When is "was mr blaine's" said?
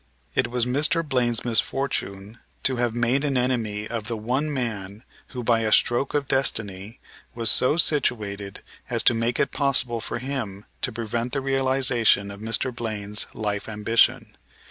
0.49-1.45